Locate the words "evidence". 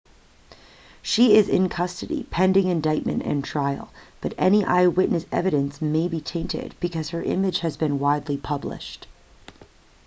5.31-5.79